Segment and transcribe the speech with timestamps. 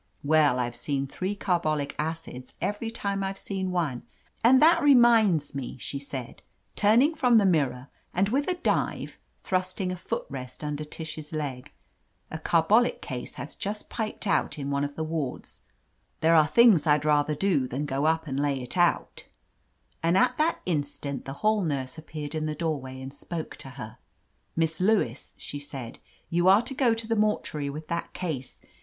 [0.23, 4.01] Well, I've seen three carbolic acids every time I've seen one.
[4.43, 6.41] And that reminds me," she said,
[6.75, 11.71] turning from the mirror aiid with a dive thrusting a foot rest under Tish's leg,
[12.31, 15.61] "a carbolic case has just piped out in one of the wa^ds.
[16.21, 19.25] There are things I'd rather do than go up and lay it out."
[20.03, 22.99] 130 OF LETITIA CARBERRY And at that instant the hall nurse appeared in the doorway
[22.99, 23.99] and spoke to her.
[24.55, 25.99] "Miss Lewis/* she said,
[26.31, 28.61] "you are to go to the mortuary with that case.